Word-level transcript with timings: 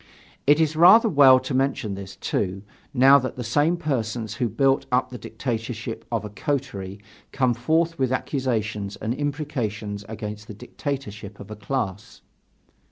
It 0.47 0.59
is 0.59 0.75
rather 0.75 1.07
well 1.07 1.39
to 1.41 1.53
mention 1.53 1.93
this, 1.93 2.15
too, 2.15 2.63
now 2.91 3.19
that 3.19 3.35
the 3.35 3.43
same 3.43 3.77
persons 3.77 4.33
who 4.37 4.49
built 4.49 4.87
up 4.91 5.11
the 5.11 5.17
dictatorship 5.19 6.05
of 6.11 6.25
a 6.25 6.29
coterie, 6.31 6.99
come 7.31 7.53
forth 7.53 7.99
with 7.99 8.11
accusations 8.11 8.95
and 8.95 9.13
imprecations 9.13 10.03
against 10.09 10.47
the 10.47 10.55
dictatorship 10.55 11.39
of 11.39 11.51
a 11.51 11.55
class. 11.55 12.21